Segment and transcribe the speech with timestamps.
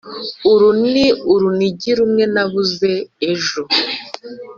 [0.51, 2.91] uru ni urunigi rumwe nabuze
[3.31, 3.61] ejo.